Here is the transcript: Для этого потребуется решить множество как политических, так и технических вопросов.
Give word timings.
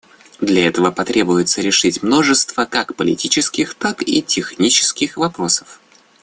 Для 0.39 0.65
этого 0.67 0.89
потребуется 0.89 1.61
решить 1.61 2.01
множество 2.01 2.65
как 2.65 2.95
политических, 2.95 3.75
так 3.75 4.01
и 4.01 4.23
технических 4.23 5.15
вопросов. 5.15 5.79